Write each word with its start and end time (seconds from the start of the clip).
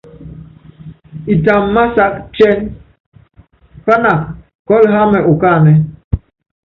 Itamv 1.33 1.65
másák 1.75 2.13
cɛ́ny, 2.35 2.59
pának 3.85 4.19
kɔ́l 4.67 4.83
hámɛ 4.93 5.19
ukáánɛ́. 5.31 5.75